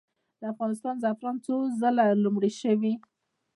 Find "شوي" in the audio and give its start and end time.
2.61-2.93